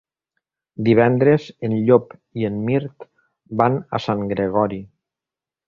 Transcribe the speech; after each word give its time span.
Divendres 0.87 1.45
en 1.67 1.75
Llop 1.89 2.17
i 2.43 2.49
en 2.51 2.57
Mirt 2.71 3.07
van 3.63 3.79
a 3.99 4.03
Sant 4.09 4.27
Gregori. 4.35 4.85